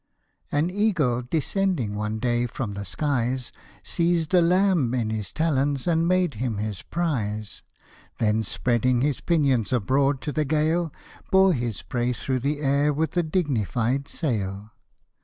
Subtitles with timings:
[0.51, 3.51] AN eagle descending one day from the skies,
[3.83, 7.61] Seized a lamb in his talons, and made him his prize:
[8.17, 10.91] Then spreading his pinions abroad to the gale,
[11.29, 14.71] Bore his prey through the air with a dignified sail.